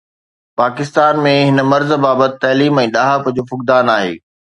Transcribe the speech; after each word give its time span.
پاڪستان 0.59 1.13
۾ 1.25 1.33
هن 1.49 1.57
مرض 1.71 1.91
بابت 2.05 2.31
تعليم 2.45 2.73
۽ 2.85 2.87
ڏاهپ 2.97 3.23
جو 3.39 3.43
فقدان 3.53 3.85
آهي 3.97 4.13